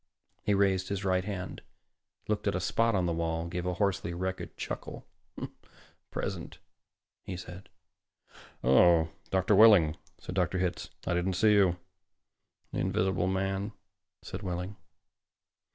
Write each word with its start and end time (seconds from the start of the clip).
He 0.41 0.55
raised 0.55 0.89
his 0.89 1.05
right 1.05 1.23
hand, 1.23 1.61
looked 2.27 2.47
at 2.47 2.55
a 2.55 2.59
spot 2.59 2.95
on 2.95 3.05
the 3.05 3.13
wall, 3.13 3.45
gave 3.45 3.67
a 3.67 3.75
hoarsely 3.75 4.15
wretched 4.15 4.57
chuckle. 4.57 5.05
"Present," 6.09 6.57
he 7.23 7.37
said. 7.37 7.69
"Oh, 8.63 9.09
Mr. 9.31 9.55
Wehling," 9.55 9.97
said 10.17 10.33
Dr. 10.33 10.57
Hitz, 10.57 10.89
"I 11.05 11.13
didn't 11.13 11.33
see 11.33 11.53
you." 11.53 11.77
"The 12.73 12.79
invisible 12.79 13.27
man," 13.27 13.73
said 14.23 14.41
Wehling. 14.41 14.75